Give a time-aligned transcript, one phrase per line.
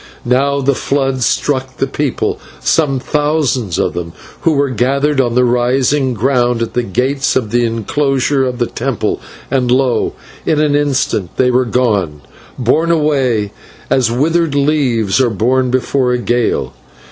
[0.25, 5.45] Now the flood struck the people, some thousands of them, who were gathered on the
[5.45, 10.13] rising ground at the gates of the enclosure of the temple, and lo!
[10.43, 12.21] in an instant they were gone,
[12.57, 13.51] borne away
[13.91, 16.73] as withered leaves are borne before a gale.